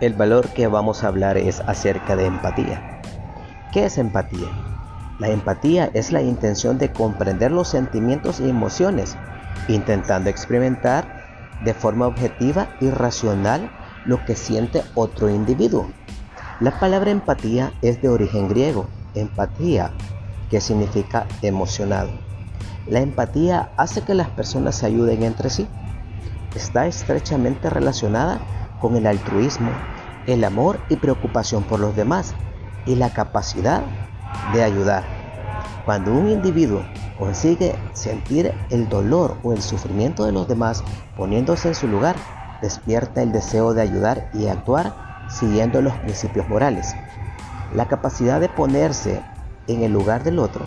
El 0.00 0.14
valor 0.14 0.48
que 0.48 0.66
vamos 0.66 1.04
a 1.04 1.08
hablar 1.08 1.36
es 1.36 1.60
acerca 1.66 2.16
de 2.16 2.24
empatía. 2.24 3.02
¿Qué 3.70 3.84
es 3.84 3.98
empatía? 3.98 4.48
La 5.18 5.28
empatía 5.28 5.90
es 5.92 6.10
la 6.10 6.22
intención 6.22 6.78
de 6.78 6.90
comprender 6.90 7.52
los 7.52 7.68
sentimientos 7.68 8.40
y 8.40 8.48
emociones, 8.48 9.18
intentando 9.68 10.30
experimentar 10.30 11.60
de 11.62 11.74
forma 11.74 12.06
objetiva 12.06 12.68
y 12.80 12.88
racional 12.88 13.70
lo 14.06 14.24
que 14.24 14.36
siente 14.36 14.82
otro 14.94 15.28
individuo. 15.28 15.90
La 16.60 16.80
palabra 16.80 17.10
empatía 17.10 17.74
es 17.82 18.00
de 18.00 18.08
origen 18.08 18.48
griego, 18.48 18.88
empatía, 19.14 19.90
que 20.48 20.62
significa 20.62 21.26
emocionado. 21.42 22.08
La 22.86 23.00
empatía 23.00 23.70
hace 23.76 24.00
que 24.00 24.14
las 24.14 24.30
personas 24.30 24.76
se 24.76 24.86
ayuden 24.86 25.24
entre 25.24 25.50
sí. 25.50 25.68
Está 26.54 26.86
estrechamente 26.86 27.68
relacionada 27.68 28.40
con 28.80 28.96
el 28.96 29.06
altruismo, 29.06 29.70
el 30.26 30.44
amor 30.44 30.80
y 30.88 30.96
preocupación 30.96 31.62
por 31.62 31.80
los 31.80 31.94
demás 31.94 32.34
y 32.86 32.96
la 32.96 33.10
capacidad 33.10 33.82
de 34.52 34.62
ayudar. 34.62 35.04
Cuando 35.84 36.12
un 36.12 36.28
individuo 36.28 36.82
consigue 37.18 37.74
sentir 37.92 38.52
el 38.70 38.88
dolor 38.88 39.36
o 39.42 39.52
el 39.52 39.62
sufrimiento 39.62 40.24
de 40.24 40.32
los 40.32 40.48
demás 40.48 40.82
poniéndose 41.16 41.68
en 41.68 41.74
su 41.74 41.88
lugar, 41.88 42.16
despierta 42.62 43.22
el 43.22 43.32
deseo 43.32 43.74
de 43.74 43.82
ayudar 43.82 44.30
y 44.34 44.46
actuar 44.48 45.26
siguiendo 45.28 45.80
los 45.80 45.94
principios 45.94 46.48
morales. 46.48 46.94
La 47.74 47.86
capacidad 47.86 48.40
de 48.40 48.48
ponerse 48.48 49.22
en 49.68 49.82
el 49.82 49.92
lugar 49.92 50.24
del 50.24 50.38
otro, 50.38 50.66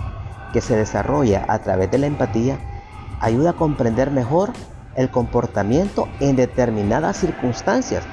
que 0.53 0.61
se 0.61 0.75
desarrolla 0.75 1.45
a 1.48 1.59
través 1.59 1.91
de 1.91 1.98
la 1.98 2.08
empatía, 2.08 2.58
ayuda 3.20 3.52
a 3.52 3.53
comprender 3.53 4.11
mejor 4.11 4.53
el 4.95 5.09
comportamiento 5.09 6.08
en 6.19 6.36
determinadas 6.36 7.17
circunstancias 7.17 8.03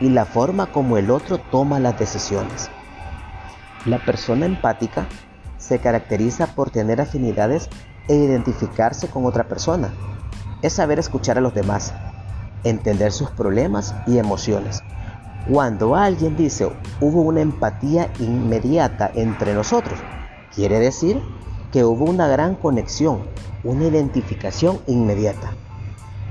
y 0.00 0.10
la 0.10 0.24
forma 0.24 0.66
como 0.66 0.98
el 0.98 1.10
otro 1.10 1.38
toma 1.38 1.80
las 1.80 1.98
decisiones. 1.98 2.70
La 3.84 3.98
persona 3.98 4.46
empática 4.46 5.06
se 5.58 5.78
caracteriza 5.78 6.48
por 6.48 6.70
tener 6.70 7.00
afinidades 7.00 7.68
e 8.08 8.14
identificarse 8.14 9.08
con 9.08 9.24
otra 9.24 9.48
persona. 9.48 9.92
Es 10.62 10.74
saber 10.74 10.98
escuchar 10.98 11.38
a 11.38 11.40
los 11.40 11.54
demás, 11.54 11.94
entender 12.64 13.12
sus 13.12 13.30
problemas 13.30 13.94
y 14.06 14.18
emociones. 14.18 14.82
Cuando 15.50 15.94
alguien 15.94 16.36
dice 16.36 16.68
hubo 17.00 17.22
una 17.22 17.40
empatía 17.40 18.10
inmediata 18.18 19.10
entre 19.14 19.54
nosotros, 19.54 19.98
quiere 20.54 20.78
decir 20.80 21.22
que 21.72 21.84
hubo 21.84 22.04
una 22.04 22.26
gran 22.26 22.54
conexión, 22.56 23.22
una 23.62 23.84
identificación 23.84 24.80
inmediata. 24.86 25.52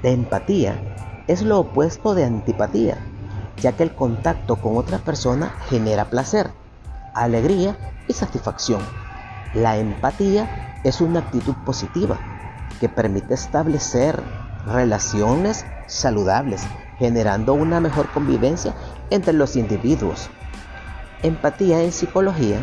La 0.03 0.09
empatía 0.09 1.23
es 1.27 1.41
lo 1.41 1.59
opuesto 1.59 2.13
de 2.13 2.25
antipatía, 2.25 2.97
ya 3.57 3.71
que 3.71 3.83
el 3.83 3.95
contacto 3.95 4.57
con 4.57 4.77
otra 4.77 4.99
persona 4.99 5.53
genera 5.69 6.05
placer, 6.05 6.51
alegría 7.13 7.77
y 8.07 8.13
satisfacción. 8.13 8.81
La 9.53 9.77
empatía 9.77 10.81
es 10.83 11.01
una 11.01 11.21
actitud 11.21 11.55
positiva 11.65 12.19
que 12.79 12.89
permite 12.89 13.33
establecer 13.33 14.21
relaciones 14.67 15.65
saludables, 15.87 16.63
generando 16.99 17.53
una 17.53 17.79
mejor 17.79 18.09
convivencia 18.11 18.75
entre 19.09 19.33
los 19.33 19.55
individuos. 19.55 20.29
Empatía 21.23 21.81
en 21.81 21.91
psicología. 21.91 22.59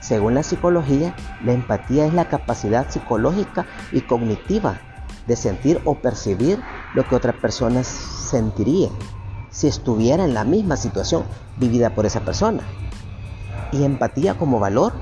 Según 0.00 0.34
la 0.34 0.42
psicología, 0.42 1.14
la 1.44 1.52
empatía 1.52 2.06
es 2.06 2.14
la 2.14 2.26
capacidad 2.26 2.88
psicológica 2.88 3.66
y 3.90 4.02
cognitiva 4.02 4.80
de 5.28 5.36
sentir 5.36 5.80
o 5.84 5.94
percibir 5.94 6.60
lo 6.94 7.06
que 7.06 7.14
otra 7.14 7.32
persona 7.32 7.84
sentiría 7.84 8.88
si 9.50 9.68
estuviera 9.68 10.24
en 10.24 10.34
la 10.34 10.44
misma 10.44 10.76
situación 10.76 11.24
vivida 11.56 11.90
por 11.94 12.06
esa 12.06 12.20
persona. 12.20 12.62
Y 13.70 13.84
empatía 13.84 14.36
como 14.36 14.58
valor, 14.58 14.92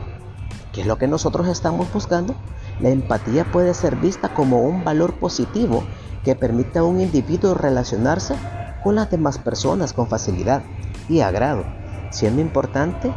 que 0.72 0.82
es 0.82 0.86
lo 0.86 0.98
que 0.98 1.08
nosotros 1.08 1.46
estamos 1.48 1.90
buscando, 1.92 2.34
la 2.80 2.90
empatía 2.90 3.50
puede 3.50 3.72
ser 3.72 3.96
vista 3.96 4.34
como 4.34 4.60
un 4.60 4.84
valor 4.84 5.14
positivo 5.14 5.84
que 6.24 6.34
permite 6.34 6.80
a 6.80 6.84
un 6.84 7.00
individuo 7.00 7.54
relacionarse 7.54 8.34
con 8.82 8.96
las 8.96 9.10
demás 9.10 9.38
personas 9.38 9.92
con 9.92 10.08
facilidad 10.08 10.62
y 11.08 11.20
agrado, 11.20 11.64
siendo 12.10 12.42
importante 12.42 13.12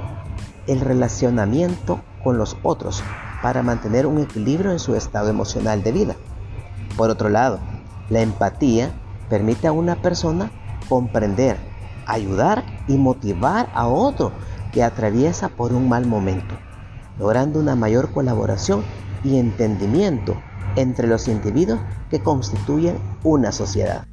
el 0.68 0.80
relacionamiento 0.80 2.02
con 2.24 2.38
los 2.38 2.58
otros 2.64 3.04
para 3.42 3.64
mantener 3.64 4.06
un 4.06 4.20
equilibrio 4.20 4.72
en 4.72 4.80
su 4.80 4.96
estado 4.96 5.30
emocional 5.30 5.84
de 5.84 5.92
vida. 5.92 6.16
Por 7.00 7.12
otro 7.12 7.30
lado, 7.30 7.60
la 8.10 8.20
empatía 8.20 8.92
permite 9.30 9.68
a 9.68 9.72
una 9.72 10.02
persona 10.02 10.52
comprender, 10.90 11.56
ayudar 12.06 12.66
y 12.90 12.98
motivar 12.98 13.70
a 13.74 13.88
otro 13.88 14.34
que 14.74 14.84
atraviesa 14.84 15.48
por 15.48 15.72
un 15.72 15.88
mal 15.88 16.06
momento, 16.06 16.56
logrando 17.18 17.58
una 17.58 17.78
mayor 17.78 18.12
colaboración 18.12 18.84
y 19.24 19.40
entendimiento 19.40 20.36
entre 20.76 21.08
los 21.08 21.30
individuos 21.30 21.80
que 22.10 22.20
constituyen 22.20 22.98
una 23.24 23.54
sociedad. 23.54 24.06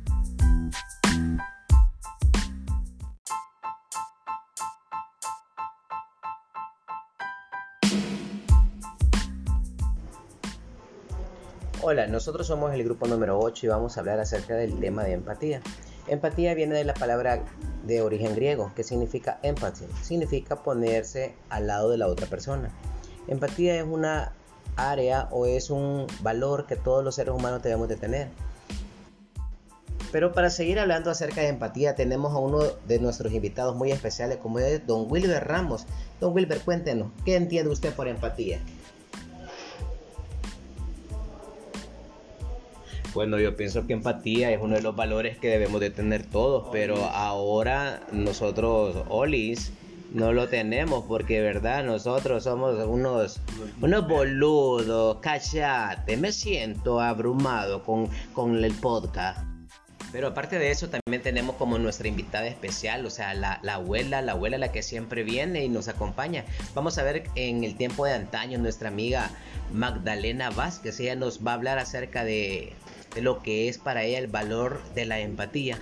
Hola, 11.88 12.08
nosotros 12.08 12.48
somos 12.48 12.74
el 12.74 12.82
grupo 12.82 13.06
número 13.06 13.38
8 13.38 13.64
y 13.64 13.68
vamos 13.68 13.96
a 13.96 14.00
hablar 14.00 14.18
acerca 14.18 14.56
del 14.56 14.80
tema 14.80 15.04
de 15.04 15.12
empatía. 15.12 15.62
Empatía 16.08 16.52
viene 16.52 16.74
de 16.74 16.82
la 16.82 16.94
palabra 16.94 17.44
de 17.84 18.02
origen 18.02 18.34
griego 18.34 18.72
que 18.74 18.82
significa 18.82 19.38
empathy, 19.44 19.84
significa 20.02 20.64
ponerse 20.64 21.36
al 21.48 21.68
lado 21.68 21.88
de 21.90 21.98
la 21.98 22.08
otra 22.08 22.26
persona. 22.26 22.72
Empatía 23.28 23.76
es 23.76 23.84
una 23.84 24.32
área 24.74 25.28
o 25.30 25.46
es 25.46 25.70
un 25.70 26.08
valor 26.22 26.66
que 26.66 26.74
todos 26.74 27.04
los 27.04 27.14
seres 27.14 27.32
humanos 27.32 27.62
debemos 27.62 27.88
de 27.88 27.94
tener. 27.94 28.30
Pero 30.10 30.32
para 30.32 30.50
seguir 30.50 30.80
hablando 30.80 31.12
acerca 31.12 31.42
de 31.42 31.50
empatía 31.50 31.94
tenemos 31.94 32.34
a 32.34 32.38
uno 32.38 32.64
de 32.88 32.98
nuestros 32.98 33.32
invitados 33.32 33.76
muy 33.76 33.92
especiales 33.92 34.38
como 34.38 34.58
es 34.58 34.84
Don 34.88 35.06
Wilber 35.08 35.46
Ramos. 35.46 35.86
Don 36.18 36.34
Wilber, 36.34 36.58
cuéntenos, 36.62 37.12
¿qué 37.24 37.36
entiende 37.36 37.70
usted 37.70 37.94
por 37.94 38.08
empatía? 38.08 38.58
Bueno, 43.16 43.38
yo 43.38 43.56
pienso 43.56 43.86
que 43.86 43.94
empatía 43.94 44.50
es 44.50 44.60
uno 44.60 44.74
de 44.74 44.82
los 44.82 44.94
valores 44.94 45.38
que 45.38 45.48
debemos 45.48 45.80
de 45.80 45.88
tener 45.88 46.22
todos, 46.22 46.68
pero 46.70 47.06
ahora 47.06 48.02
nosotros, 48.12 49.06
Olis, 49.08 49.72
no 50.12 50.34
lo 50.34 50.50
tenemos 50.50 51.06
porque, 51.08 51.40
verdad, 51.40 51.82
nosotros 51.82 52.44
somos 52.44 52.78
unos, 52.86 53.40
unos 53.80 54.06
boludos, 54.06 55.16
cachate, 55.22 56.18
me 56.18 56.30
siento 56.30 57.00
abrumado 57.00 57.82
con, 57.84 58.10
con 58.34 58.62
el 58.62 58.74
podcast. 58.74 59.40
Pero 60.12 60.28
aparte 60.28 60.58
de 60.58 60.70
eso, 60.70 60.90
también 60.90 61.22
tenemos 61.22 61.56
como 61.56 61.78
nuestra 61.78 62.08
invitada 62.08 62.46
especial, 62.46 63.06
o 63.06 63.10
sea, 63.10 63.32
la, 63.32 63.60
la, 63.62 63.74
abuela, 63.76 64.20
la 64.20 64.32
abuela 64.32 64.58
la 64.58 64.72
que 64.72 64.82
siempre 64.82 65.24
viene 65.24 65.64
y 65.64 65.70
nos 65.70 65.88
acompaña. 65.88 66.44
Vamos 66.74 66.98
a 66.98 67.02
ver 67.02 67.24
en 67.34 67.64
el 67.64 67.76
tiempo 67.76 68.04
de 68.04 68.12
antaño 68.12 68.58
nuestra 68.58 68.88
amiga 68.88 69.30
Magdalena 69.72 70.50
Vázquez, 70.50 71.00
ella 71.00 71.16
nos 71.16 71.44
va 71.44 71.52
a 71.52 71.54
hablar 71.54 71.78
acerca 71.78 72.22
de, 72.24 72.72
de 72.94 72.95
lo 73.22 73.42
que 73.42 73.68
es 73.68 73.78
para 73.78 74.04
ella 74.04 74.18
el 74.18 74.26
valor 74.26 74.80
de 74.94 75.06
la 75.06 75.20
empatía. 75.20 75.78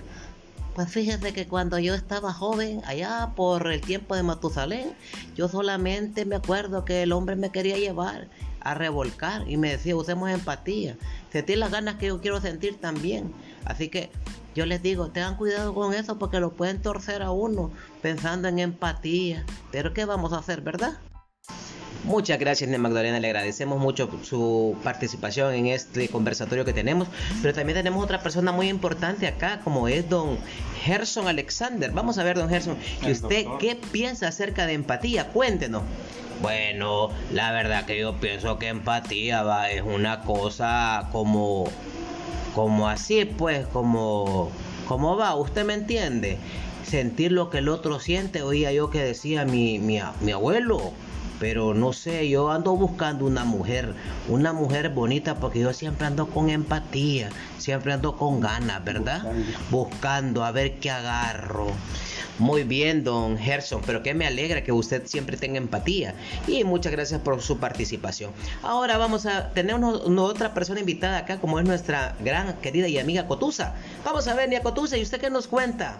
Pues 0.75 0.89
fíjese 0.89 1.31
que 1.31 1.47
cuando 1.47 1.79
yo 1.79 1.93
estaba 1.93 2.33
joven, 2.33 2.81
allá 2.85 3.31
por 3.35 3.71
el 3.71 3.79
tiempo 3.79 4.13
de 4.15 4.23
Matusalén, 4.23 4.93
yo 5.33 5.47
solamente 5.47 6.25
me 6.25 6.35
acuerdo 6.35 6.83
que 6.83 7.03
el 7.03 7.13
hombre 7.13 7.37
me 7.37 7.49
quería 7.49 7.77
llevar 7.77 8.27
a 8.59 8.73
revolcar 8.73 9.49
y 9.49 9.55
me 9.55 9.71
decía, 9.71 9.95
usemos 9.95 10.29
empatía, 10.29 10.97
sentir 11.31 11.59
las 11.59 11.71
ganas 11.71 11.95
que 11.95 12.07
yo 12.07 12.19
quiero 12.19 12.41
sentir 12.41 12.77
también. 12.77 13.31
Así 13.63 13.87
que 13.87 14.09
yo 14.53 14.65
les 14.65 14.81
digo, 14.81 15.09
tengan 15.09 15.37
cuidado 15.37 15.73
con 15.73 15.93
eso 15.93 16.19
porque 16.19 16.41
lo 16.41 16.51
pueden 16.51 16.81
torcer 16.81 17.21
a 17.21 17.31
uno 17.31 17.71
pensando 18.01 18.49
en 18.49 18.59
empatía. 18.59 19.45
Pero 19.71 19.93
¿qué 19.93 20.03
vamos 20.03 20.33
a 20.33 20.39
hacer, 20.39 20.59
verdad? 20.59 20.97
Muchas 22.05 22.37
gracias, 22.37 22.69
Magdalena. 22.79 23.19
Le 23.19 23.27
agradecemos 23.27 23.79
mucho 23.79 24.07
su 24.21 24.77
participación 24.83 25.55
en 25.55 25.65
este 25.65 26.07
conversatorio 26.07 26.63
que 26.63 26.71
tenemos. 26.71 27.07
Pero 27.41 27.51
también 27.55 27.75
tenemos 27.75 28.03
otra 28.03 28.21
persona 28.21 28.51
muy 28.51 28.69
importante 28.69 29.25
acá, 29.25 29.59
como 29.63 29.87
es 29.87 30.07
don 30.07 30.37
Gerson 30.83 31.27
Alexander. 31.27 31.91
Vamos 31.91 32.19
a 32.19 32.23
ver, 32.23 32.37
don 32.37 32.47
Gerson, 32.47 32.77
¿y 33.01 33.11
usted 33.11 33.45
qué 33.59 33.75
piensa 33.75 34.27
acerca 34.27 34.67
de 34.67 34.73
empatía? 34.73 35.29
Cuéntenos. 35.29 35.81
Bueno, 36.43 37.09
la 37.33 37.51
verdad 37.51 37.85
que 37.85 37.99
yo 37.99 38.19
pienso 38.19 38.59
que 38.59 38.67
empatía 38.67 39.41
va, 39.41 39.71
es 39.71 39.81
una 39.81 40.21
cosa 40.21 41.09
como, 41.11 41.65
como 42.53 42.87
así, 42.87 43.25
pues, 43.25 43.65
como, 43.65 44.51
como 44.87 45.17
va, 45.17 45.33
¿usted 45.35 45.65
me 45.65 45.73
entiende? 45.73 46.37
Sentir 46.83 47.31
lo 47.31 47.49
que 47.49 47.59
el 47.59 47.69
otro 47.69 47.99
siente, 47.99 48.43
oía 48.43 48.71
yo 48.71 48.91
que 48.91 48.99
decía 49.01 49.43
mi, 49.43 49.79
mi, 49.79 49.99
mi 50.21 50.31
abuelo, 50.31 50.93
pero 51.39 51.73
no 51.73 51.93
sé, 51.93 52.29
yo 52.29 52.51
ando 52.51 52.75
buscando 52.75 53.25
una 53.25 53.43
mujer, 53.43 53.93
una 54.27 54.53
mujer 54.53 54.89
bonita 54.89 55.35
porque 55.35 55.59
yo 55.59 55.73
siempre 55.73 56.07
ando 56.07 56.27
con 56.27 56.49
empatía, 56.49 57.29
siempre 57.57 57.93
ando 57.93 58.15
con 58.15 58.39
ganas, 58.39 58.83
¿verdad? 58.83 59.23
Buscando 59.69 60.43
a 60.43 60.51
ver 60.51 60.79
qué 60.79 60.91
agarro. 60.91 61.67
Muy 62.37 62.63
bien, 62.63 63.05
don 63.05 63.37
Gerson, 63.37 63.81
pero 63.85 64.03
que 64.03 64.13
me 64.13 64.27
alegra 64.27 64.61
que 64.61 64.73
usted 64.73 65.03
siempre 65.05 65.37
tenga 65.37 65.57
empatía 65.57 66.15
y 66.47 66.65
muchas 66.65 66.91
gracias 66.91 67.21
por 67.21 67.41
su 67.41 67.59
participación. 67.59 68.31
Ahora 68.61 68.97
vamos 68.97 69.25
a 69.25 69.51
tener 69.51 69.75
una, 69.75 70.21
otra 70.21 70.53
persona 70.53 70.81
invitada 70.81 71.19
acá, 71.19 71.39
como 71.39 71.59
es 71.59 71.65
nuestra 71.65 72.15
gran 72.19 72.53
querida 72.57 72.89
y 72.89 72.97
amiga 72.97 73.25
Cotusa. 73.25 73.75
Vamos 74.03 74.27
a 74.27 74.33
ver, 74.33 74.49
Nia 74.49 74.61
Cotusa, 74.61 74.97
¿y 74.97 75.01
usted 75.01 75.21
qué 75.21 75.29
nos 75.29 75.47
cuenta? 75.47 75.97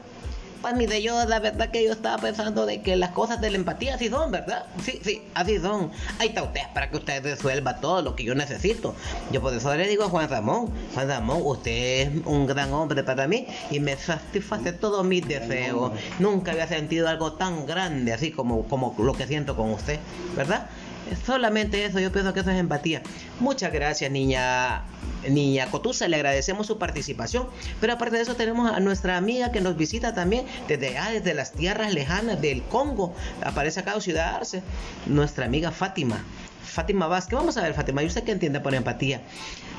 Pues 0.62 0.76
mire, 0.76 1.02
yo 1.02 1.26
la 1.26 1.40
verdad 1.40 1.70
que 1.70 1.84
yo 1.84 1.92
estaba 1.92 2.18
pensando 2.18 2.66
de 2.66 2.82
que 2.82 2.96
las 2.96 3.12
cosas 3.12 3.40
de 3.40 3.52
la 3.52 3.58
empatía 3.58 3.96
así 3.96 4.10
son, 4.10 4.32
¿verdad? 4.32 4.66
Sí, 4.84 5.00
sí, 5.04 5.22
así 5.34 5.60
son. 5.60 5.92
Ahí 6.20 6.30
está 6.30 6.44
usted 6.44 6.62
para 6.74 6.90
que 6.90 6.98
usted 6.98 7.24
resuelva 7.24 7.80
todo 7.80 8.02
lo 8.02 8.16
que 8.16 8.24
yo 8.24 8.34
necesito. 8.34 8.96
Yo 9.32 9.42
por 9.42 9.54
eso 9.54 9.76
le 9.76 9.88
digo 9.88 10.06
a 10.06 10.10
Juan 10.10 10.30
Ramón, 10.30 10.72
Juan 10.94 11.08
Ramón, 11.08 11.42
usted 11.44 11.72
es 11.72 12.10
un 12.26 12.48
gran 12.48 12.74
hombre 12.74 13.04
para 13.04 13.28
mí 13.28 13.48
y 13.70 13.80
me 13.80 13.96
satisface 13.96 14.74
todos 14.74 15.06
mis 15.06 15.28
deseos. 15.28 15.92
Nunca 16.20 16.52
había 16.52 16.68
sentido 16.68 17.08
algo 17.08 17.34
tan 17.34 17.66
grande 17.66 18.14
así 18.14 18.32
como, 18.32 18.68
como 18.68 18.96
lo 18.98 19.14
que 19.14 19.28
siento 19.28 19.56
con 19.56 19.72
usted, 19.72 20.00
¿verdad? 20.36 20.68
Solamente 21.26 21.86
eso, 21.86 22.00
yo 22.00 22.12
pienso 22.12 22.34
que 22.34 22.40
eso 22.40 22.52
es 22.52 22.60
empatía. 22.60 23.02
Muchas 23.40 23.72
gracias, 23.72 24.12
niña 24.12 24.84
Niña 25.30 25.68
Cotusa, 25.72 26.08
le 26.08 26.16
agradecemos 26.18 26.68
su 26.68 26.78
participación. 26.78 27.48
Pero 27.82 27.94
aparte 27.94 28.18
de 28.18 28.24
eso 28.24 28.36
tenemos 28.36 28.72
a 28.72 28.80
nuestra 28.80 29.18
amiga 29.18 29.52
que 29.52 29.62
nos 29.62 29.78
visita 29.78 30.14
también 30.14 30.46
desde 30.68 30.98
allá, 30.98 31.12
desde 31.12 31.34
las 31.34 31.52
tierras 31.52 31.94
lejanas 31.94 32.42
del 32.42 32.64
Congo. 32.64 33.14
Aparece 33.44 33.80
acá 33.80 33.94
en 33.94 34.02
Ciudad 34.02 34.36
Arce, 34.36 34.62
nuestra 35.06 35.46
amiga 35.46 35.72
Fátima. 35.72 36.24
Fátima 36.66 37.08
Vázquez. 37.08 37.38
Vamos 37.38 37.58
a 37.58 37.62
ver, 37.62 37.74
Fátima, 37.74 38.04
¿y 38.04 38.08
usted 38.08 38.24
qué 38.24 38.32
entiende 38.32 38.60
por 38.60 38.74
empatía? 38.76 39.22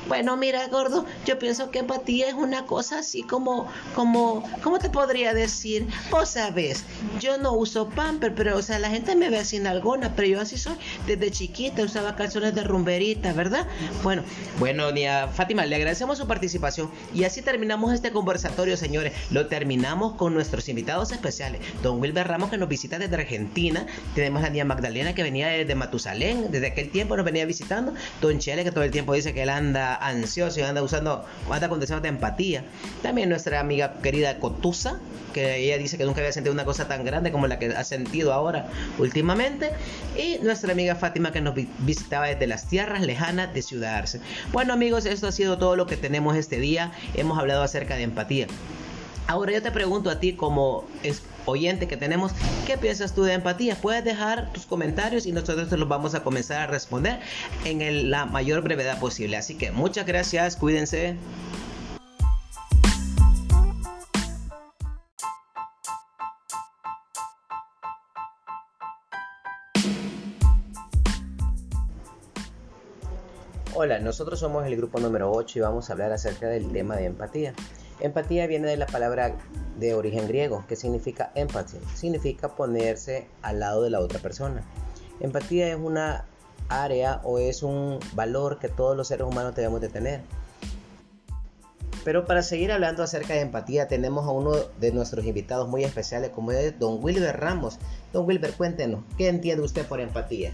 Bueno, 0.07 0.37
mira, 0.37 0.65
gordo, 0.69 1.05
yo 1.25 1.37
pienso 1.37 1.69
que 1.69 1.79
empatía 1.79 2.29
es 2.29 2.33
una 2.33 2.65
cosa 2.65 2.99
así 2.99 3.23
como, 3.23 3.67
como, 3.93 4.41
¿cómo 4.63 4.79
te 4.79 4.89
podría 4.89 5.33
decir? 5.33 5.85
Vos 6.09 6.29
sabes, 6.29 6.85
yo 7.19 7.37
no 7.37 7.51
uso 7.51 7.89
pamper, 7.89 8.33
pero, 8.33 8.57
o 8.57 8.61
sea, 8.61 8.79
la 8.79 8.89
gente 8.89 9.17
me 9.17 9.29
ve 9.29 9.43
sin 9.43 9.67
alguna, 9.67 10.15
pero 10.15 10.29
yo 10.29 10.39
así 10.39 10.57
soy. 10.57 10.75
Desde 11.05 11.29
chiquita 11.31 11.83
usaba 11.83 12.15
calzones 12.15 12.55
de 12.55 12.63
rumberita, 12.63 13.33
¿verdad? 13.33 13.67
Bueno, 14.01 14.23
bueno, 14.59 14.89
Nia 14.93 15.27
Fátima, 15.27 15.65
le 15.65 15.75
agradecemos 15.75 16.17
su 16.17 16.25
participación 16.25 16.89
y 17.13 17.25
así 17.25 17.41
terminamos 17.41 17.93
este 17.93 18.11
conversatorio, 18.11 18.77
señores. 18.77 19.11
Lo 19.29 19.47
terminamos 19.47 20.13
con 20.13 20.33
nuestros 20.33 20.69
invitados 20.69 21.11
especiales. 21.11 21.59
Don 21.83 21.99
Wilber 21.99 22.27
Ramos, 22.27 22.49
que 22.49 22.57
nos 22.57 22.69
visita 22.69 22.97
desde 22.97 23.15
Argentina. 23.15 23.85
Tenemos 24.15 24.41
a 24.41 24.49
Nia 24.49 24.63
Magdalena, 24.63 25.13
que 25.13 25.23
venía 25.23 25.49
desde 25.49 25.75
Matusalén, 25.75 26.49
desde 26.49 26.73
aquel 26.77 26.91
tiempo 26.91 27.17
nos 27.17 27.25
venía 27.25 27.45
visitando. 27.45 27.93
Don 28.21 28.37
Chele, 28.37 28.63
que 28.63 28.71
todo 28.71 28.83
el 28.83 28.91
tiempo 28.91 29.13
dice 29.13 29.33
que 29.33 29.43
él 29.43 29.49
anda 29.49 29.95
ansioso 29.95 30.59
y 30.59 30.63
anda 30.63 30.83
usando, 30.83 31.25
anda 31.49 31.69
con 31.69 31.79
deseos 31.79 32.01
de 32.03 32.09
empatía. 32.09 32.63
También 33.01 33.29
nuestra 33.29 33.59
amiga 33.59 33.95
querida 34.03 34.37
Cotusa, 34.39 34.99
que 35.33 35.57
ella 35.57 35.77
dice 35.77 35.97
que 35.97 36.05
nunca 36.05 36.19
había 36.21 36.31
sentido 36.31 36.53
una 36.53 36.65
cosa 36.65 36.87
tan 36.87 37.03
grande 37.03 37.31
como 37.31 37.47
la 37.47 37.57
que 37.57 37.67
ha 37.67 37.83
sentido 37.83 38.31
ahora 38.31 38.67
últimamente. 38.99 39.71
Y 40.15 40.37
nuestra 40.43 40.71
amiga 40.71 40.95
Fátima 40.95 41.31
que 41.31 41.41
nos 41.41 41.55
visitaba 41.79 42.27
desde 42.27 42.45
las 42.45 42.67
tierras 42.67 43.01
lejanas 43.01 43.53
de 43.53 43.61
Ciudad 43.63 43.95
Arce. 43.95 44.21
Bueno 44.51 44.73
amigos, 44.73 45.05
esto 45.07 45.27
ha 45.27 45.31
sido 45.31 45.57
todo 45.57 45.75
lo 45.75 45.87
que 45.87 45.97
tenemos 45.97 46.35
este 46.37 46.59
día. 46.59 46.91
Hemos 47.15 47.39
hablado 47.39 47.63
acerca 47.63 47.95
de 47.95 48.03
empatía. 48.03 48.47
Ahora 49.25 49.51
yo 49.51 49.61
te 49.61 49.71
pregunto 49.71 50.09
a 50.09 50.19
ti 50.19 50.33
como 50.33 50.85
oyente 51.47 51.87
que 51.87 51.97
tenemos, 51.97 52.31
¿qué 52.65 52.77
piensas 52.77 53.13
tú 53.13 53.23
de 53.23 53.33
empatía? 53.33 53.75
Puedes 53.75 54.03
dejar 54.03 54.51
tus 54.53 54.65
comentarios 54.65 55.25
y 55.25 55.31
nosotros 55.31 55.69
te 55.69 55.77
los 55.77 55.87
vamos 55.87 56.13
a 56.13 56.23
comenzar 56.23 56.61
a 56.61 56.67
responder 56.67 57.19
en 57.65 58.11
la 58.11 58.25
mayor 58.25 58.61
brevedad 58.61 58.99
posible. 58.99 59.37
Así 59.37 59.55
que 59.55 59.71
muchas 59.71 60.05
gracias, 60.05 60.57
cuídense. 60.57 61.15
Hola, 73.79 73.99
nosotros 73.99 74.39
somos 74.39 74.65
el 74.65 74.75
grupo 74.75 74.99
número 74.99 75.31
8 75.31 75.59
y 75.59 75.61
vamos 75.61 75.89
a 75.89 75.93
hablar 75.93 76.11
acerca 76.11 76.47
del 76.47 76.71
tema 76.71 76.95
de 76.95 77.05
empatía. 77.05 77.53
Empatía 77.99 78.45
viene 78.45 78.67
de 78.67 78.77
la 78.77 78.85
palabra 78.85 79.35
de 79.79 79.93
origen 79.93 80.27
griego 80.27 80.63
que 80.67 80.75
significa 80.75 81.31
empathy, 81.35 81.77
significa 81.95 82.55
ponerse 82.55 83.27
al 83.41 83.59
lado 83.59 83.83
de 83.83 83.89
la 83.89 83.99
otra 83.99 84.19
persona. 84.19 84.63
Empatía 85.19 85.69
es 85.69 85.77
una 85.77 86.25
área 86.69 87.21
o 87.23 87.39
es 87.39 87.63
un 87.63 87.99
valor 88.13 88.59
que 88.59 88.69
todos 88.69 88.95
los 88.95 89.07
seres 89.07 89.25
humanos 89.25 89.55
debemos 89.55 89.81
de 89.81 89.89
tener. 89.89 90.21
Pero 92.03 92.25
para 92.25 92.41
seguir 92.41 92.71
hablando 92.71 93.03
acerca 93.03 93.33
de 93.33 93.41
empatía 93.41 93.87
tenemos 93.87 94.25
a 94.25 94.31
uno 94.31 94.53
de 94.79 94.91
nuestros 94.91 95.25
invitados 95.25 95.67
muy 95.67 95.83
especiales 95.83 96.29
como 96.29 96.51
es 96.51 96.77
Don 96.79 97.03
Wilber 97.03 97.37
Ramos. 97.37 97.79
Don 98.13 98.25
Wilber, 98.25 98.53
cuéntenos, 98.53 99.01
¿qué 99.17 99.27
entiende 99.27 99.63
usted 99.63 99.85
por 99.85 99.99
empatía? 99.99 100.53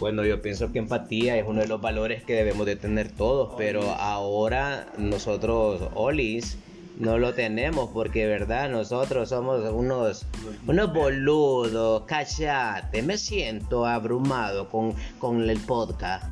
Bueno, 0.00 0.24
yo 0.24 0.40
pienso 0.40 0.72
que 0.72 0.78
empatía 0.78 1.36
es 1.36 1.44
uno 1.46 1.60
de 1.60 1.68
los 1.68 1.78
valores 1.78 2.24
que 2.24 2.32
debemos 2.32 2.64
de 2.64 2.74
tener 2.74 3.12
todos, 3.12 3.54
pero 3.58 3.82
ahora 3.92 4.86
nosotros, 4.96 5.90
Olis, 5.94 6.56
no 6.98 7.18
lo 7.18 7.34
tenemos 7.34 7.90
porque, 7.92 8.26
verdad, 8.26 8.70
nosotros 8.70 9.28
somos 9.28 9.62
unos, 9.70 10.24
unos 10.66 10.94
boludos, 10.94 12.04
cachate, 12.06 13.02
me 13.02 13.18
siento 13.18 13.84
abrumado 13.84 14.70
con, 14.70 14.94
con 15.18 15.48
el 15.48 15.60
podcast. 15.60 16.24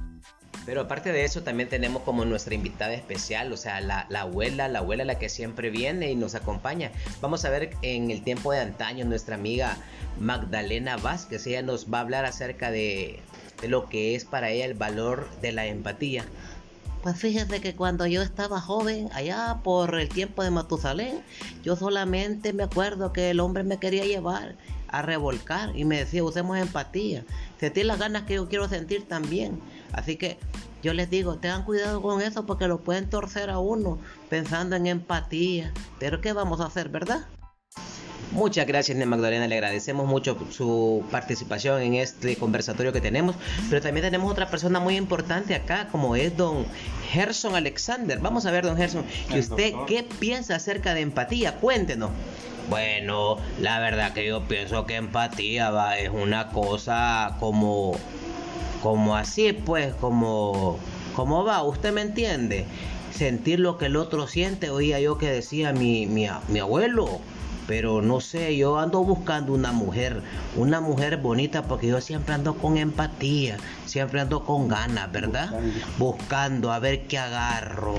Pero 0.65 0.83
aparte 0.83 1.13
de 1.13 1.25
eso, 1.25 1.43
también 1.43 1.69
tenemos 1.69 2.03
como 2.03 2.25
nuestra 2.25 2.55
invitada 2.55 2.93
especial, 2.95 3.53
o 3.53 3.57
sea, 3.57 3.81
la, 3.81 4.07
la, 4.11 4.23
abuela, 4.23 4.69
la 4.69 4.81
abuela 4.81 5.05
la 5.05 5.19
que 5.19 5.29
siempre 5.29 5.71
viene 5.71 6.11
y 6.11 6.15
nos 6.15 6.35
acompaña. 6.35 6.91
Vamos 7.23 7.45
a 7.45 7.51
ver 7.51 7.71
en 7.83 8.11
el 8.11 8.23
tiempo 8.23 8.53
de 8.53 8.61
antaño 8.61 9.07
nuestra 9.07 9.35
amiga 9.35 9.79
Magdalena 10.21 10.97
Vázquez, 10.97 11.47
ella 11.47 11.63
nos 11.63 11.93
va 11.93 11.99
a 11.99 12.03
hablar 12.03 12.25
acerca 12.25 12.71
de, 12.71 13.21
de 13.61 13.69
lo 13.69 13.89
que 13.89 14.15
es 14.15 14.25
para 14.25 14.51
ella 14.51 14.65
el 14.65 14.75
valor 14.75 15.29
de 15.41 15.53
la 15.53 15.67
empatía. 15.67 16.25
Pues 17.03 17.17
fíjese 17.17 17.61
que 17.61 17.75
cuando 17.75 18.07
yo 18.07 18.23
estaba 18.23 18.61
joven, 18.61 19.09
allá 19.13 19.61
por 19.63 19.99
el 19.99 20.09
tiempo 20.09 20.43
de 20.43 20.51
Matusalén, 20.51 21.23
yo 21.63 21.77
solamente 21.77 22.53
me 22.53 22.65
acuerdo 22.65 23.13
que 23.13 23.31
el 23.31 23.41
hombre 23.41 23.63
me 23.63 23.79
quería 23.79 24.05
llevar 24.05 24.57
a 24.89 25.03
revolcar 25.03 25.77
y 25.77 25.85
me 25.85 25.99
decía, 25.99 26.25
usemos 26.25 26.59
empatía, 26.59 27.25
sentir 27.61 27.87
las 27.87 27.99
ganas 27.99 28.25
que 28.25 28.35
yo 28.35 28.49
quiero 28.49 28.69
sentir 28.69 29.07
también. 29.07 29.61
Así 29.93 30.17
que 30.17 30.39
yo 30.83 30.93
les 30.93 31.09
digo, 31.09 31.39
tengan 31.39 31.65
cuidado 31.65 32.03
con 32.03 32.21
eso 32.21 32.47
porque 32.47 32.67
lo 32.67 32.81
pueden 32.81 33.09
torcer 33.09 33.49
a 33.51 33.59
uno 33.59 33.99
pensando 34.29 34.75
en 34.75 34.87
empatía. 34.87 35.73
Pero 36.01 36.21
¿qué 36.21 36.33
vamos 36.33 36.61
a 36.61 36.67
hacer, 36.67 36.89
verdad? 36.89 37.27
Muchas 38.33 38.67
gracias, 38.67 38.97
Nia 38.97 39.07
Magdalena. 39.07 39.47
Le 39.47 39.55
agradecemos 39.55 40.07
mucho 40.07 40.37
su 40.51 41.03
participación 41.11 41.81
en 41.81 41.95
este 41.95 42.37
conversatorio 42.37 42.93
que 42.93 43.01
tenemos. 43.01 43.37
Pero 43.71 43.81
también 43.81 44.05
tenemos 44.05 44.31
otra 44.31 44.51
persona 44.51 44.81
muy 44.81 44.97
importante 44.97 45.55
acá, 45.55 45.89
como 45.91 46.15
es 46.15 46.37
don 46.37 46.67
Gerson 47.11 47.55
Alexander. 47.55 48.19
Vamos 48.19 48.45
a 48.45 48.51
ver, 48.51 48.65
don 48.65 48.77
Gerson, 48.77 49.05
¿y 49.35 49.39
usted 49.39 49.73
qué 49.87 50.03
piensa 50.03 50.57
acerca 50.57 50.93
de 50.93 51.01
empatía? 51.01 51.55
Cuéntenos. 51.57 52.11
Bueno, 52.69 53.39
la 53.61 53.79
verdad 53.79 54.13
que 54.13 54.27
yo 54.27 54.45
pienso 54.45 54.85
que 54.85 54.97
empatía 54.97 55.71
va, 55.71 55.99
es 55.99 56.11
una 56.11 56.51
cosa 56.51 57.37
como, 57.41 57.97
como 58.83 59.17
así, 59.17 59.55
pues, 59.55 59.95
como, 59.95 60.79
como 61.17 61.45
va, 61.45 61.63
¿usted 61.63 61.95
me 61.95 62.03
entiende? 62.03 62.67
Sentir 63.11 63.59
lo 63.59 63.79
que 63.79 63.87
el 63.87 63.97
otro 63.97 64.27
siente, 64.29 64.69
oía 64.69 65.01
yo 65.01 65.17
que 65.17 65.31
decía 65.31 65.73
mi, 65.73 66.07
mi, 66.07 66.29
mi 66.49 66.59
abuelo 66.59 67.21
pero 67.69 68.01
no 68.01 68.23
sé, 68.23 68.57
yo 68.57 68.79
ando 68.79 69.05
buscando 69.05 69.53
una 69.53 69.73
mujer, 69.73 70.23
una 70.57 70.81
mujer 70.81 71.19
bonita 71.19 71.65
porque 71.65 71.87
yo 71.87 72.01
siempre 72.01 72.35
ando 72.35 72.55
con 72.55 72.79
empatía, 72.79 73.59
siempre 73.85 74.23
ando 74.23 74.43
con 74.43 74.69
ganas, 74.69 75.13
¿verdad? 75.13 75.51
Buscando 75.99 76.73
a 76.73 76.79
ver 76.79 77.07
qué 77.07 77.19
agarro. 77.19 77.97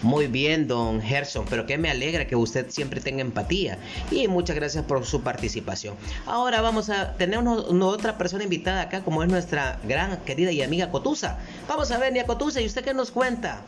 Muy 0.00 0.26
bien, 0.26 0.68
don 0.68 1.02
Gerson, 1.02 1.44
pero 1.50 1.66
que 1.66 1.76
me 1.76 1.90
alegra 1.90 2.26
que 2.26 2.34
usted 2.34 2.70
siempre 2.70 3.02
tenga 3.02 3.20
empatía. 3.20 3.78
Y 4.10 4.26
muchas 4.26 4.56
gracias 4.56 4.84
por 4.84 5.04
su 5.04 5.22
participación. 5.22 5.94
Ahora 6.24 6.62
vamos 6.62 6.88
a 6.88 7.12
tener 7.12 7.38
una, 7.38 7.86
otra 7.86 8.16
persona 8.16 8.44
invitada 8.44 8.82
acá, 8.82 9.02
como 9.02 9.22
es 9.22 9.28
nuestra 9.28 9.78
gran 9.84 10.16
querida 10.24 10.50
y 10.50 10.62
amiga 10.62 10.90
Cotusa. 10.90 11.38
Vamos 11.68 11.90
a 11.90 11.98
ver, 11.98 12.14
Nia 12.14 12.24
Cotusa, 12.24 12.62
¿y 12.62 12.66
usted 12.66 12.82
qué 12.82 12.94
nos 12.94 13.10
cuenta? 13.10 13.60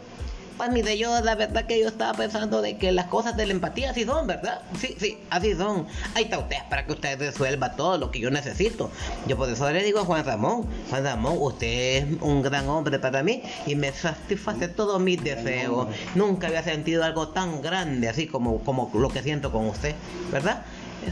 Mire, 0.71 0.99
yo 0.99 1.21
la 1.21 1.35
verdad 1.35 1.67
que 1.67 1.79
yo 1.79 1.89
estaba 1.89 2.13
pensando 2.13 2.61
de 2.61 2.77
que 2.77 2.91
las 2.91 3.07
cosas 3.07 3.37
de 3.37 3.47
la 3.47 3.53
empatía 3.53 3.91
así 3.91 4.05
son, 4.05 4.27
¿verdad? 4.27 4.63
Sí, 4.79 4.97
sí, 4.99 5.19
así 5.31 5.55
son. 5.55 5.87
Ahí 6.15 6.25
está 6.25 6.39
usted 6.39 6.57
para 6.69 6.87
que 6.87 6.93
usted 6.93 7.19
resuelva 7.19 7.77
todo 7.77 7.99
lo 7.99 8.11
que 8.11 8.19
yo 8.19 8.31
necesito. 8.31 8.91
Yo 9.27 9.37
por 9.37 9.49
eso 9.49 9.71
le 9.71 9.85
digo 9.85 10.01
a 10.01 10.05
Juan 10.05 10.25
Ramón, 10.25 10.67
Juan 10.91 11.05
Ramón, 11.05 11.37
usted 11.39 11.69
es 11.69 12.05
un 12.21 12.43
gran 12.43 12.69
hombre 12.69 12.99
para 12.99 13.23
mí 13.23 13.43
y 13.67 13.77
me 13.77 13.93
satisface 13.93 14.69
todos 14.69 15.01
mis 15.01 15.23
deseos. 15.23 15.89
Nunca 16.15 16.49
había 16.49 16.63
sentido 16.63 17.05
algo 17.05 17.29
tan 17.29 17.63
grande 17.63 18.09
así 18.09 18.27
como, 18.27 18.59
como 18.61 18.91
lo 18.95 19.09
que 19.09 19.23
siento 19.23 19.53
con 19.53 19.67
usted, 19.67 19.95
¿verdad? 20.33 20.65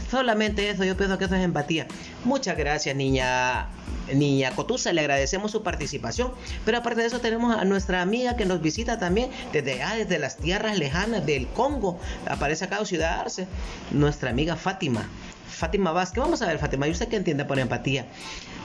Solamente 0.09 0.69
eso, 0.69 0.83
yo 0.83 0.97
pienso 0.97 1.17
que 1.17 1.25
eso 1.25 1.35
es 1.35 1.43
empatía. 1.43 1.87
Muchas 2.23 2.57
gracias, 2.57 2.95
niña 2.95 3.67
niña 4.13 4.51
Cotusa, 4.51 4.93
le 4.93 5.01
agradecemos 5.01 5.51
su 5.51 5.63
participación. 5.63 6.31
Pero 6.63 6.77
aparte 6.77 7.01
de 7.01 7.07
eso 7.07 7.19
tenemos 7.19 7.55
a 7.55 7.65
nuestra 7.65 8.01
amiga 8.01 8.35
que 8.35 8.45
nos 8.45 8.61
visita 8.61 8.99
también 8.99 9.29
desde, 9.51 9.81
ah, 9.81 9.95
desde 9.95 10.19
las 10.19 10.37
tierras 10.37 10.77
lejanas 10.77 11.25
del 11.25 11.47
Congo. 11.47 11.99
Aparece 12.29 12.65
acá 12.65 12.77
en 12.79 12.85
Ciudad 12.85 13.19
Arce, 13.19 13.47
nuestra 13.91 14.29
amiga 14.29 14.55
Fátima. 14.55 15.07
Fátima 15.47 15.91
Vázquez, 15.91 16.21
vamos 16.21 16.41
a 16.41 16.47
ver 16.47 16.59
Fátima, 16.59 16.87
¿y 16.87 16.91
usted 16.91 17.07
qué 17.07 17.15
entiende 17.15 17.45
por 17.45 17.57
empatía? 17.59 18.05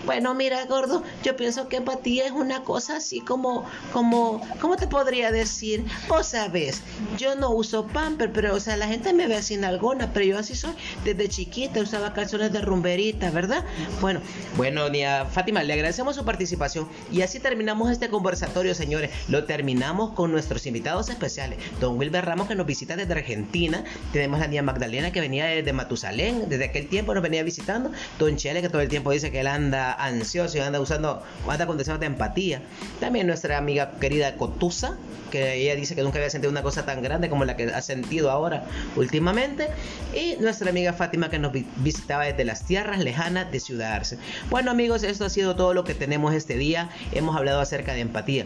Bueno, 0.06 0.34
mira, 0.34 0.64
gordo, 0.64 1.02
yo 1.22 1.36
pienso 1.36 1.68
que 1.68 1.76
empatía 1.76 2.24
es 2.26 2.32
una 2.32 2.62
cosa 2.62 2.96
así 2.96 3.20
como, 3.20 3.64
como, 3.92 4.40
¿cómo 4.60 4.76
te 4.76 4.86
podría 4.86 5.30
decir? 5.30 5.84
Vos 6.08 6.28
sabes, 6.28 6.82
yo 7.18 7.34
no 7.34 7.50
uso 7.50 7.86
pamper, 7.86 8.32
pero, 8.32 8.54
o 8.54 8.60
sea, 8.60 8.76
la 8.76 8.88
gente 8.88 9.12
me 9.12 9.26
ve 9.26 9.42
sin 9.42 9.64
alguna, 9.64 10.12
pero 10.12 10.24
yo 10.24 10.38
así 10.38 10.54
soy. 10.54 10.72
Desde 11.04 11.28
chiquita 11.28 11.80
usaba 11.80 12.14
calzones 12.14 12.52
de 12.52 12.60
rumberita, 12.62 13.30
¿verdad? 13.30 13.64
Bueno, 14.00 14.20
bueno, 14.56 14.88
Nia 14.88 15.26
Fátima, 15.26 15.62
le 15.62 15.74
agradecemos 15.74 16.16
su 16.16 16.24
participación 16.24 16.88
y 17.12 17.20
así 17.20 17.38
terminamos 17.38 17.90
este 17.90 18.08
conversatorio, 18.08 18.74
señores. 18.74 19.10
Lo 19.28 19.44
terminamos 19.44 20.12
con 20.12 20.32
nuestros 20.32 20.66
invitados 20.66 21.10
especiales. 21.10 21.58
Don 21.78 21.98
Wilber 21.98 22.24
Ramos, 22.24 22.48
que 22.48 22.54
nos 22.54 22.66
visita 22.66 22.96
desde 22.96 23.12
Argentina. 23.12 23.84
Tenemos 24.12 24.40
a 24.40 24.46
Nia 24.46 24.62
Magdalena, 24.62 25.12
que 25.12 25.20
venía 25.20 25.44
desde 25.46 25.72
Matusalén, 25.72 26.48
desde 26.48 26.64
aquel 26.64 26.88
tiempo 26.88 27.12
nos 27.12 27.22
venía 27.22 27.42
visitando. 27.42 27.90
Don 28.18 28.36
Chele, 28.36 28.62
que 28.62 28.68
todo 28.68 28.80
el 28.80 28.88
tiempo 28.88 29.10
dice 29.10 29.30
que 29.30 29.40
él 29.40 29.46
anda 29.46 29.89
ansioso 29.92 30.56
y 30.58 30.60
anda 30.60 30.80
usando, 30.80 31.22
anda 31.48 31.66
con 31.66 31.78
deseos 31.78 32.00
de 32.00 32.06
empatía. 32.06 32.62
También 33.00 33.26
nuestra 33.26 33.58
amiga 33.58 33.92
querida 34.00 34.36
Cotusa, 34.36 34.96
que 35.30 35.54
ella 35.54 35.76
dice 35.76 35.94
que 35.94 36.02
nunca 36.02 36.18
había 36.18 36.30
sentido 36.30 36.50
una 36.50 36.62
cosa 36.62 36.84
tan 36.84 37.02
grande 37.02 37.28
como 37.28 37.44
la 37.44 37.56
que 37.56 37.64
ha 37.64 37.82
sentido 37.82 38.30
ahora 38.30 38.64
últimamente. 38.96 39.68
Y 40.14 40.36
nuestra 40.40 40.70
amiga 40.70 40.92
Fátima 40.92 41.30
que 41.30 41.38
nos 41.38 41.52
visitaba 41.76 42.24
desde 42.24 42.44
las 42.44 42.64
tierras 42.64 42.98
lejanas 42.98 43.50
de 43.52 43.60
Ciudad 43.60 43.92
Arce. 43.92 44.18
Bueno 44.50 44.70
amigos, 44.70 45.02
esto 45.02 45.24
ha 45.24 45.30
sido 45.30 45.56
todo 45.56 45.74
lo 45.74 45.84
que 45.84 45.94
tenemos 45.94 46.34
este 46.34 46.56
día. 46.56 46.90
Hemos 47.12 47.36
hablado 47.36 47.60
acerca 47.60 47.92
de 47.94 48.00
empatía. 48.00 48.44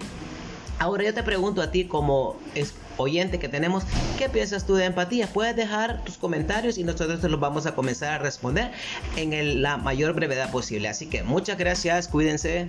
Ahora 0.78 1.04
yo 1.04 1.14
te 1.14 1.22
pregunto 1.22 1.62
a 1.62 1.70
ti 1.70 1.86
como 1.86 2.36
oyente 2.96 3.38
que 3.38 3.48
tenemos, 3.48 3.84
¿qué 4.18 4.28
piensas 4.28 4.66
tú 4.66 4.74
de 4.74 4.84
empatía? 4.84 5.26
Puedes 5.26 5.56
dejar 5.56 6.04
tus 6.04 6.16
comentarios 6.16 6.78
y 6.78 6.84
nosotros 6.84 7.20
te 7.20 7.28
los 7.28 7.40
vamos 7.40 7.66
a 7.66 7.74
comenzar 7.74 8.14
a 8.14 8.18
responder 8.18 8.72
en 9.16 9.62
la 9.62 9.76
mayor 9.76 10.14
brevedad 10.14 10.50
posible. 10.50 10.88
Así 10.88 11.08
que 11.08 11.22
muchas 11.22 11.58
gracias, 11.58 12.08
cuídense. 12.08 12.68